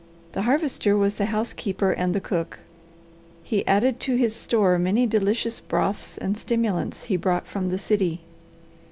[0.31, 2.57] The Harvester was the housekeeper and the cook.
[3.43, 8.21] He added to his store many delicious broths and stimulants he brought from the city.